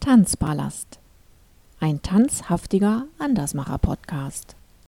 [0.00, 0.98] Tanzpalast.
[1.78, 4.56] Ein tanzhaftiger Andersmacher-Podcast.